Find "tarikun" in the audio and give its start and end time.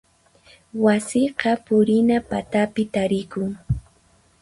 2.93-3.51